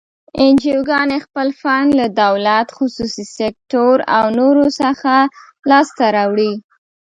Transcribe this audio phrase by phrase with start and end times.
[0.43, 5.13] انجوګانې خپل فنډ له دولت، خصوصي سکتور او نورو څخه
[5.69, 6.53] لاس ته راوړي.